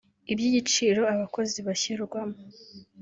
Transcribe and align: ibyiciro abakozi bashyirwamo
ibyiciro 0.33 1.01
abakozi 1.13 1.59
bashyirwamo 1.67 2.37